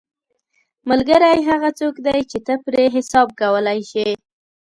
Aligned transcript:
ملګری 0.89 1.39
هغه 1.49 1.69
څوک 1.79 1.95
دی 2.05 2.19
چې 2.31 2.37
ته 2.45 2.53
پرې 2.65 2.83
حساب 2.95 3.27
کولی 3.41 3.79
شې 3.91 4.07